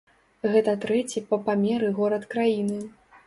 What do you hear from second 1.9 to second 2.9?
горад краіны.